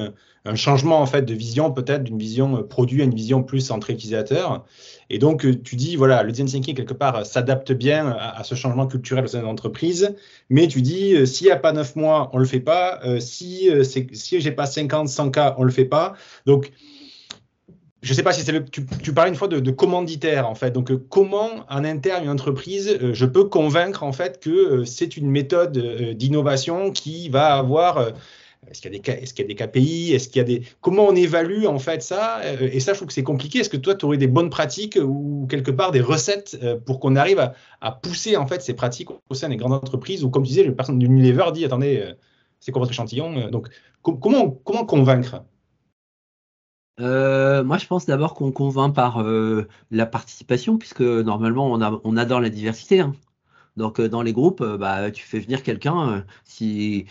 [0.54, 4.64] changement en fait de vision, peut-être d'une vision produit à une vision plus centrée utilisateur.
[5.10, 8.86] Et donc tu dis voilà, le design thinking quelque part s'adapte bien à, ce changement
[8.86, 12.44] culturel au sein de mais tu dis s'il n'y a pas neuf mois, on le
[12.44, 13.00] fait pas.
[13.20, 13.70] si
[14.12, 16.14] si j'ai pas 50, 100 cas, on le fait pas.
[16.46, 16.72] Donc
[18.04, 18.62] je ne sais pas si c'est le.
[18.66, 20.70] Tu, parlais une fois de, commanditaire, en fait.
[20.70, 25.16] Donc, comment, en interne, une entreprise, euh, je peux convaincre, en fait, que euh, c'est
[25.16, 28.12] une méthode euh, d'innovation qui va avoir.
[28.70, 30.66] Est-ce qu'il y, a des, KPI.
[30.80, 32.40] Comment on évalue, en fait, ça?
[32.60, 33.60] Et ça, je trouve que c'est compliqué.
[33.60, 37.16] Est-ce que toi, tu aurais des bonnes pratiques ou quelque part des recettes pour qu'on
[37.16, 40.24] arrive à, pousser, en fait, ces pratiques au sein des grandes entreprises?
[40.24, 42.14] Ou, comme tu disais, le personne d'Unilever dit attendez,
[42.60, 43.50] c'est quoi votre échantillon?
[43.50, 43.68] Donc,
[44.02, 44.50] comment,
[44.84, 45.44] convaincre?
[47.00, 52.40] Euh, moi, je pense d'abord qu'on convainc par euh, la participation, puisque normalement, on, adore
[52.40, 53.00] la diversité.
[53.00, 53.14] Hein.
[53.76, 56.24] Donc, euh, dans les groupes, bah, tu fais venir quelqu'un.
[56.44, 57.06] si,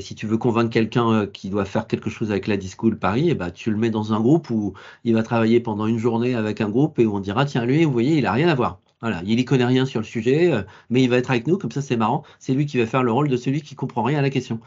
[0.00, 3.30] si tu veux convaincre quelqu'un qui doit faire quelque chose avec la Discool Paris, et
[3.32, 6.34] eh bah, tu le mets dans un groupe où il va travailler pendant une journée
[6.34, 8.54] avec un groupe et où on dira tiens, lui, vous voyez, il n'a rien à
[8.54, 8.80] voir.
[9.00, 10.52] Voilà, il n'y connaît rien sur le sujet,
[10.90, 12.24] mais il va être avec nous, comme ça, c'est marrant.
[12.38, 14.60] C'est lui qui va faire le rôle de celui qui comprend rien à la question.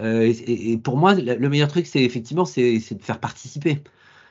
[0.00, 3.82] Euh, et, pour moi, le meilleur truc, c'est effectivement, c'est de faire participer.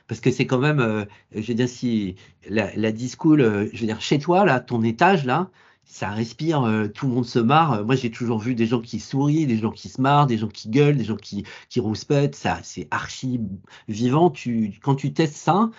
[0.07, 2.15] Parce que c'est quand même, euh, je veux dire, si
[2.49, 5.49] la, la discool, euh, je veux dire, chez toi, là, ton étage, là,
[5.87, 6.61] ça respire,
[6.93, 7.83] tout le monde se marre.
[7.85, 10.47] Moi, j'ai toujours vu des gens qui sourient, des gens qui se marrent, des gens
[10.47, 12.35] qui gueulent, des gens qui, qui rouspètent.
[12.35, 13.39] Ça, c'est archi
[13.87, 14.29] vivant.
[14.29, 15.71] Tu, quand tu testes ça,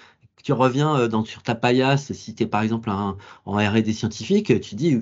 [0.42, 3.16] tu reviens dans, sur ta paillasse, si tu es par exemple en
[3.47, 4.99] R&D scientifique, tu dis,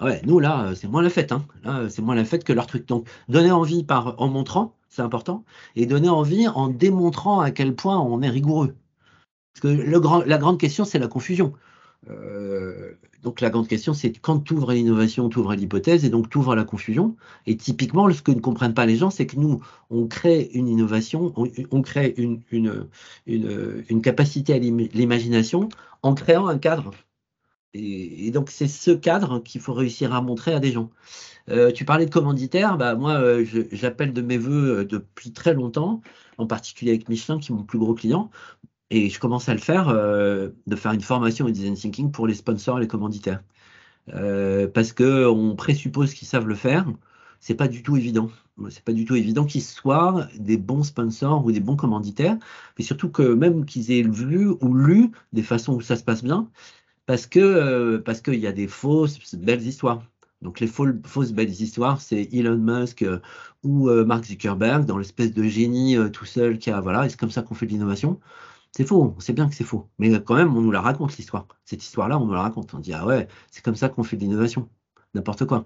[0.00, 1.32] Ouais, nous là, euh, c'est moins la fête.
[1.32, 1.44] Hein.
[1.90, 2.86] C'est moins la fête que leur truc.
[2.86, 5.44] Donc, donner envie par, en montrant, c'est important,
[5.76, 8.74] et donner envie en démontrant à quel point on est rigoureux.
[9.52, 11.52] Parce que la grande question, c'est la confusion.
[12.08, 16.30] Euh, donc la grande question, c'est quand tu ouvres l'innovation, tu ouvres l'hypothèse et donc
[16.30, 17.16] tu ouvres la confusion.
[17.46, 19.60] Et typiquement, ce que ne comprennent pas les gens, c'est que nous,
[19.90, 25.68] on crée une innovation, on, crée une capacité à l'imagination
[26.02, 26.92] en créant un cadre
[27.74, 30.90] Et, donc, c'est ce cadre qu'il faut réussir à montrer à des gens.
[31.48, 36.00] Euh, tu parlais de commanditaire, bah, moi, euh, j'appelle de mes voeux depuis très longtemps,
[36.38, 38.30] en particulier avec Michelin, qui est mon plus gros client.
[38.90, 42.34] Et je commence à le faire, de faire une formation au design thinking pour les
[42.34, 43.42] sponsors et les commanditaires.
[44.74, 46.86] parce qu'on présuppose qu'ils savent le faire.
[47.40, 48.30] C'est pas du tout évident
[48.68, 52.36] c'est pas du tout évident qu'ils soient des bons sponsors ou des bons commanditaires,
[52.78, 56.22] mais surtout que même qu'ils aient vu ou lu des façons où ça se passe
[56.22, 56.48] bien,
[57.06, 60.02] parce euh, qu'il y a des fausses belles histoires.
[60.42, 63.20] Donc les fausses, belles histoires, c'est Elon Musk euh,
[63.62, 67.30] ou euh, Mark Zuckerberg dans l'espèce de génie tout seul qui a voilà, c'est comme
[67.30, 68.18] ça qu'on fait de l'innovation.
[68.76, 71.16] C'est faux, on sait bien que c'est faux, mais quand même on nous la raconte
[71.16, 71.46] l'histoire.
[71.64, 72.72] Cette histoire-là, on nous la raconte.
[72.74, 74.68] On dit ah ouais, c'est comme ça qu'on fait de l'innovation,
[75.14, 75.64] n'importe quoi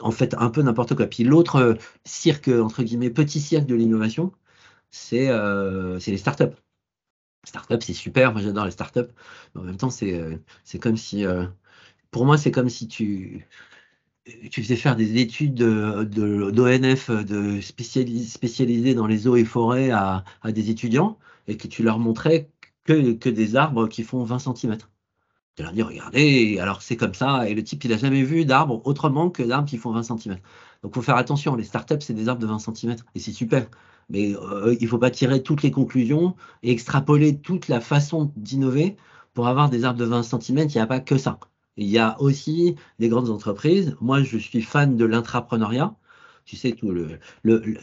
[0.00, 1.06] en fait un peu n'importe quoi.
[1.06, 4.32] Puis l'autre euh, cirque, entre guillemets, petit cirque de l'innovation,
[4.90, 6.54] c'est euh, les startups.
[7.44, 9.10] Startups, c'est super, moi j'adore les startups,
[9.54, 10.38] mais en même temps, c'est euh,
[10.80, 11.24] comme si,
[12.10, 13.46] pour moi, c'est comme si tu,
[14.50, 20.52] tu faisais faire des études d'ONF de, spécialisées dans les eaux et forêts à, à,
[20.52, 22.50] des étudiants et que tu leur montrais
[22.84, 24.78] que, des arbres qui font 20 cm.
[25.56, 28.44] Tu leur dis, regardez, alors c'est comme ça, et le type, il n'a jamais vu
[28.44, 30.36] d'arbres autrement que d'arbres qui font 20 cm.
[30.82, 33.32] Donc, il faut faire attention, les startups, c'est des arbres de 20 cm, et c'est
[33.32, 33.66] super.
[34.08, 38.32] Mais euh, il ne faut pas tirer toutes les conclusions et extrapoler toute la façon
[38.36, 38.96] d'innover
[39.34, 41.38] pour avoir des arbres de 20 cm, il n'y a pas que ça.
[41.76, 43.96] Il y a aussi des grandes entreprises.
[44.00, 45.94] Moi, je suis fan de l'intrapreneuriat
[46.44, 46.92] tu sais, tout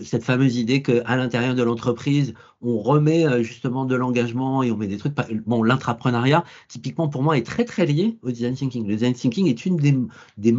[0.04, 4.78] cette fameuse idée qu'à l'intérieur de l'entreprise, on remet euh, justement de l'engagement et on
[4.78, 5.14] met des trucs.
[5.46, 8.86] Bon, l'intrapreneuriat, typiquement pour moi, est très très lié au design thinking.
[8.88, 9.78] Le design thinking est une
[10.38, 10.56] des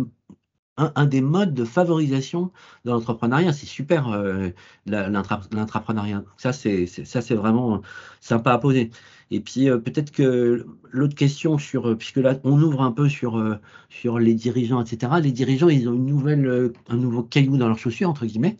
[0.94, 2.50] un, des modes de favorisation
[2.84, 3.52] de l'entrepreneuriat.
[3.52, 4.50] C'est super euh,
[4.86, 6.24] l'intrapreneuriat.
[6.36, 7.82] Ça, c'est ça, c'est vraiment
[8.20, 8.90] sympa à poser.
[9.30, 13.08] Et puis euh, peut-être que l'autre question sur, euh, puisque là on ouvre un peu
[13.08, 15.12] sur sur les dirigeants, etc.
[15.22, 18.58] Les dirigeants, ils ont une nouvelle, un nouveau caillou dans leurs chaussures entre guillemets,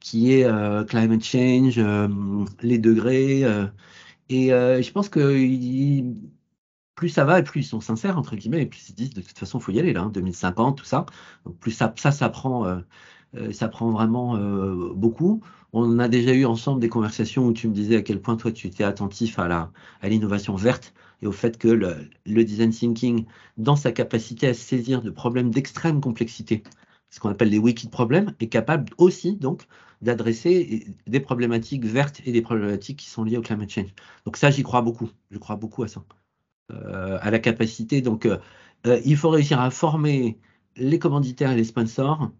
[0.00, 0.48] qui est
[0.86, 1.80] climate change,
[2.62, 3.42] les degrés.
[4.30, 5.20] et je pense que
[6.96, 9.20] plus ça va et plus ils sont sincères, entre guillemets, et plus ils disent de
[9.20, 11.06] toute façon, il faut y aller là, 2050, hein, tout ça.
[11.44, 12.78] Donc plus ça, ça, ça prend, euh,
[13.36, 15.42] euh, ça prend vraiment euh, beaucoup.
[15.72, 18.50] On a déjà eu ensemble des conversations où tu me disais à quel point toi
[18.52, 22.70] tu étais attentif à la à l'innovation verte et au fait que le, le, design
[22.70, 23.26] thinking,
[23.58, 26.62] dans sa capacité à saisir de problèmes d'extrême complexité,
[27.10, 29.66] ce qu'on appelle les wicked problèmes, est capable aussi donc
[30.02, 33.94] d'adresser des problématiques vertes et des problématiques qui sont liées au climate change.
[34.24, 35.10] Donc ça, j'y crois beaucoup.
[35.30, 36.02] Je crois beaucoup à ça.
[36.72, 38.00] Euh, à la capacité.
[38.00, 38.38] Donc, euh,
[38.88, 40.36] euh, il faut réussir à former
[40.76, 42.32] les commanditaires et les sponsors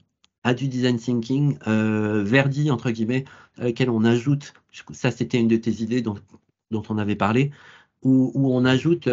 [0.43, 3.25] à du design thinking verdi, entre guillemets,
[3.57, 4.53] à laquelle on ajoute,
[4.93, 6.17] ça c'était une de tes idées dont,
[6.73, 7.51] on avait parlé,
[8.03, 9.09] où on ajoute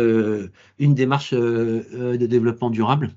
[0.80, 3.12] une démarche de développement durable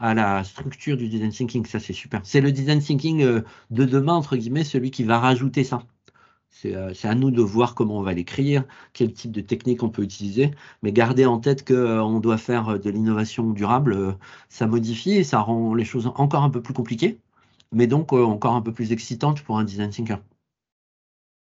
[0.00, 1.64] à la structure du design thinking.
[1.66, 2.20] Ça, c'est super.
[2.24, 5.82] C'est le design thinking de demain, entre guillemets, celui qui va rajouter ça.
[6.66, 9.88] Euh, c'est à nous de voir comment on va l'écrire, quel type de technique on
[9.88, 10.50] peut utiliser,
[10.82, 14.16] mais garder en tête qu'on euh, doit faire euh, de l'innovation durable,
[14.48, 17.18] ça modifie et ça rend les choses encore un peu plus compliquées,
[17.72, 20.18] mais donc encore un peu plus excitantes pour un design thinker.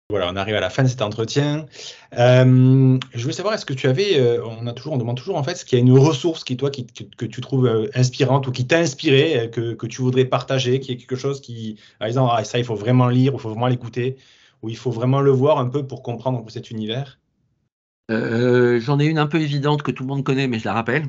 [0.09, 1.65] Voilà, on arrive à la fin de cet entretien.
[2.11, 5.81] je voulais savoir, est-ce que tu avais, on demande toujours en fait, ce qu'il y
[5.81, 9.87] a une ressource qui toi, que, tu trouves inspirante ou qui t'a inspiré, que, que,
[9.87, 13.07] tu voudrais partager, qui est quelque chose qui, par exemple, ah, ça, il faut vraiment
[13.07, 14.17] lire, il faut vraiment l'écouter
[14.61, 17.19] où il faut vraiment le voir un peu pour comprendre cet univers
[18.11, 20.73] euh, J'en ai une un peu évidente que tout le monde connaît, mais je la
[20.73, 21.05] rappelle.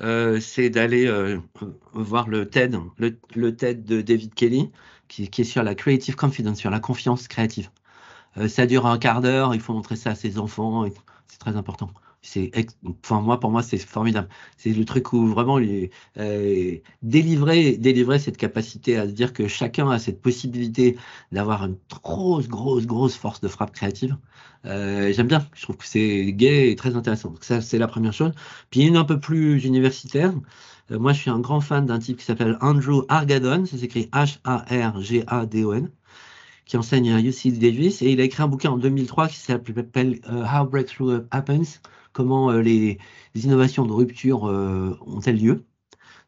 [0.00, 1.38] Euh, c'est d'aller euh,
[1.92, 4.70] voir le TED, le, TED de David Kelly,
[5.08, 7.70] qui, est sur la creative confidence, sur la confiance créative.
[8.48, 10.86] ça dure un quart d'heure, il faut montrer ça à ses enfants,
[11.26, 11.90] c'est très important
[13.04, 14.28] enfin moi pour moi c'est formidable.
[14.56, 15.58] C'est le truc où vraiment
[16.18, 20.96] euh, délivrer cette capacité à se dire que chacun a cette possibilité
[21.32, 24.16] d'avoir une grosse grosse grosse force de frappe créative
[24.66, 25.46] euh, j'aime bien.
[25.54, 27.34] Je trouve que c'est gai et très intéressant.
[27.40, 28.32] Ça c'est la première chose.
[28.70, 30.32] Puis une un peu plus universitaire.
[30.90, 33.66] Euh, moi je suis un grand fan d'un type qui s'appelle Andrew Argadon.
[33.66, 35.90] Ça s'écrit H A R G A D O N
[36.66, 38.02] qui enseigne à UC Davis.
[38.02, 41.80] Et il a écrit un bouquin en 2003 qui s'appelle How Breakthrough Happens
[42.12, 42.98] comment euh, les,
[43.34, 45.64] innovations de rupture euh, ont-elles lieu.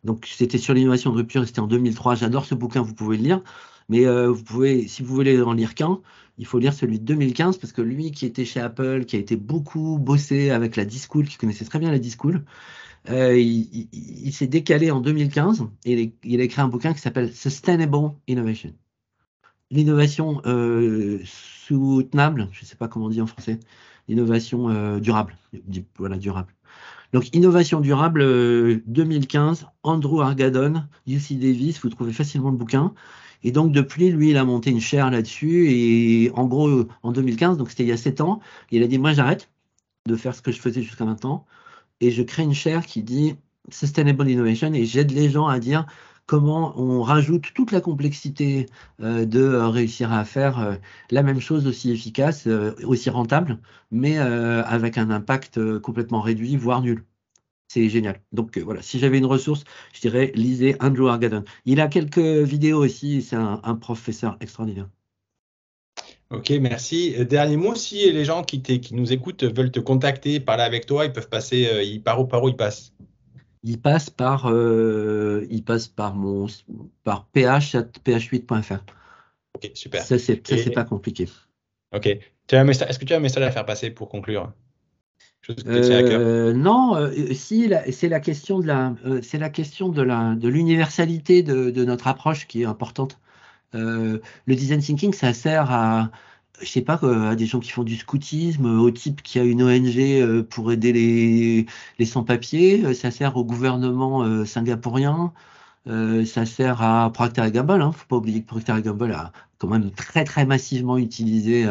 [0.05, 2.15] Donc c'était sur l'innovation de rupture, c'était en 2003.
[2.15, 3.43] J'adore ce bouquin, vous pouvez le lire.
[3.89, 6.01] Mais euh, vous pouvez, si vous voulez en lire qu'un,
[6.39, 9.19] il faut lire celui de 2015 parce que lui qui était chez Apple, qui a
[9.19, 12.45] été beaucoup bossé avec la Discool, qui connaissait très bien la Discool,
[13.09, 18.73] il, s'est décalé en 2015 et il, a écrit un bouquin qui s'appelle Sustainable Innovation.
[19.71, 20.41] L'innovation
[21.25, 23.59] soutenable, je ne sais pas comment on dit en français,
[24.11, 25.37] innovation euh, durable.
[25.99, 26.55] Voilà, durable.
[27.13, 28.23] Donc, innovation durable
[28.87, 32.95] 2015, Andrew Argadon, UC Davis, vous trouvez facilement le bouquin.
[33.43, 35.71] Et donc, depuis, lui, il a monté une chaire là-dessus.
[35.71, 38.99] Et en gros, en 2015, donc c'était il y a 7 ans, il a dit
[38.99, 39.51] Moi, j'arrête
[40.07, 41.47] de faire ce que je faisais jusqu'à maintenant.
[42.01, 43.35] Et je crée une chaire qui dit
[43.71, 45.87] Sustainable Innovation et j'aide les gens à dire
[46.31, 48.67] comment on rajoute toute la complexité
[49.03, 50.77] euh, de euh, réussir à faire euh,
[51.11, 52.47] la même chose aussi efficace,
[52.85, 53.59] aussi rentable,
[53.91, 57.05] mais avec un impact complètement réduit, voire nul.
[57.67, 58.21] C'est génial.
[58.31, 61.43] Donc voilà, si j'avais une ressource, je dirais lisez Andrew Argadon.
[61.65, 64.89] Il a quelques vidéos aussi, c'est un, professeur extraordinaire.
[66.31, 67.17] Ok, merci.
[67.25, 68.63] Dernier mot, si les gens qui,
[68.93, 72.49] nous écoutent veulent te contacter, parler avec toi, ils peuvent passer, par, où, par où
[72.49, 72.93] ils passent?
[73.63, 76.47] Il passe par, euh, il passe par mon,
[77.05, 78.79] par ph8.fr.
[79.55, 80.03] Ok, super.
[80.03, 80.37] Ça, c'est,
[80.73, 81.29] pas compliqué.
[81.95, 82.07] Ok.
[82.07, 84.53] Est-ce que tu as un message à faire passer pour conclure?
[85.67, 90.49] Euh, non, euh, si c'est la question de la, c'est la question de la, de
[90.49, 93.19] l'universalité de, de, notre approche qui est importante.
[93.73, 96.11] le design thinking, ça sert à,
[96.61, 99.63] je sais pas, à des gens qui font du scoutisme, au type qui a une
[99.63, 101.67] ONG euh, pour aider les,
[101.99, 105.33] les sans-papiers, euh, ça sert au gouvernement euh, singapourien,
[105.87, 107.83] ça sert à Procter Gamble.
[107.83, 107.93] Hein.
[107.93, 111.67] Faut pas oublier que Procter Gamble a quand même très très massivement utilisé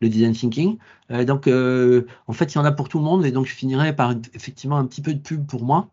[0.00, 0.78] le design thinking.
[1.26, 3.94] donc, en fait, il y en a pour tout le monde, et donc je finirai
[3.96, 5.88] par effectivement un petit peu de pub pour moi,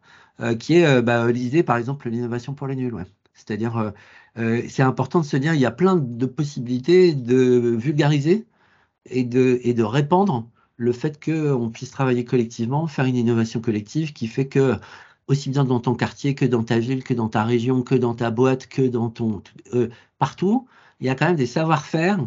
[0.60, 2.94] qui est bah, lisez par exemple l'innovation pour les nuls.
[2.94, 3.06] Ouais.
[3.40, 3.94] C'est-à-dire
[4.38, 8.46] euh, c'est important de se dire il y a plein de possibilités de vulgariser
[9.06, 14.14] et de, et de répandre le fait qu'on puisse travailler collectivement, faire une innovation collective
[14.14, 14.76] qui fait que
[15.28, 18.16] aussi bien dans ton quartier que dans ta ville, que dans ta région, que dans
[18.16, 20.68] ta boîte, que dans ton euh, partout,
[21.00, 22.20] il y a quand même des savoir-faire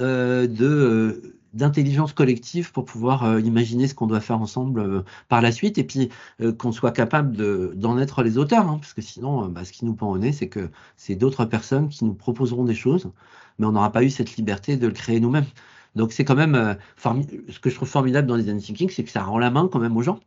[0.00, 5.42] euh, de d'intelligence collective pour pouvoir euh, imaginer ce qu'on doit faire ensemble euh, par
[5.42, 6.08] la suite et puis
[6.40, 7.36] euh, qu'on soit capable
[7.76, 10.32] d'en être les auteurs, hein, parce que sinon, bah, ce qui nous pend au nez,
[10.32, 13.10] c'est que c'est d'autres personnes qui nous proposeront des choses,
[13.58, 15.46] mais on n'aura pas eu cette liberté de le créer nous-mêmes.
[15.94, 19.10] Donc c'est quand même ce que je trouve formidable dans les design thinking, c'est que
[19.10, 20.20] ça rend la main quand même aux gens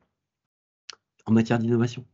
[1.26, 2.06] en matière d'innovation.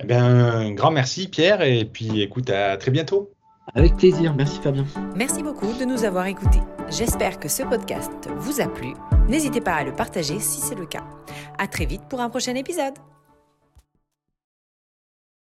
[0.00, 3.35] Eh bien, un grand merci Pierre, et puis écoute, à très bientôt.
[3.74, 4.86] Avec plaisir, merci Fabien.
[5.16, 6.60] Merci beaucoup de nous avoir écoutés.
[6.88, 8.94] J'espère que ce podcast vous a plu.
[9.28, 11.04] N'hésitez pas à le partager si c'est le cas.
[11.58, 12.94] À très vite pour un prochain épisode.